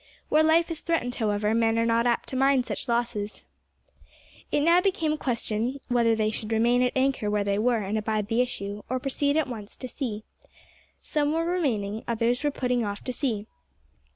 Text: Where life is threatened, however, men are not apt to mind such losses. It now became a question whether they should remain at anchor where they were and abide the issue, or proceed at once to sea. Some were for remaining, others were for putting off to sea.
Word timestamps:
Where 0.29 0.41
life 0.41 0.71
is 0.71 0.81
threatened, 0.81 1.13
however, 1.13 1.53
men 1.53 1.77
are 1.77 1.85
not 1.85 2.07
apt 2.07 2.27
to 2.29 2.35
mind 2.35 2.65
such 2.65 2.87
losses. 2.87 3.45
It 4.51 4.61
now 4.61 4.81
became 4.81 5.13
a 5.13 5.17
question 5.19 5.79
whether 5.89 6.15
they 6.15 6.31
should 6.31 6.51
remain 6.51 6.81
at 6.81 6.93
anchor 6.95 7.29
where 7.29 7.43
they 7.43 7.59
were 7.59 7.83
and 7.83 7.99
abide 7.99 8.27
the 8.27 8.41
issue, 8.41 8.81
or 8.89 8.97
proceed 8.99 9.37
at 9.37 9.45
once 9.47 9.75
to 9.75 9.87
sea. 9.87 10.23
Some 11.03 11.33
were 11.33 11.45
for 11.45 11.51
remaining, 11.51 12.03
others 12.07 12.43
were 12.43 12.49
for 12.49 12.59
putting 12.61 12.83
off 12.83 13.03
to 13.03 13.13
sea. 13.13 13.45